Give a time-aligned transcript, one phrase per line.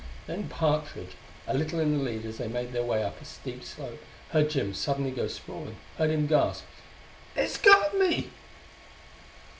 [0.25, 1.11] Then Partridge,
[1.45, 4.49] a little in the lead as they made their way up a steep slope, heard
[4.49, 6.63] Jim suddenly go sprawling; heard him gasp:
[7.35, 8.31] "It's got me!"